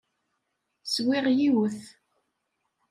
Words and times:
Swiɣ 0.85 1.25
yiwet. 1.37 1.81